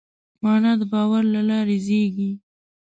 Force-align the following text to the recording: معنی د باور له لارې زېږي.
معنی 0.41 0.73
د 0.81 0.83
باور 0.91 1.23
له 1.35 1.41
لارې 1.49 1.77
زېږي. 1.85 2.29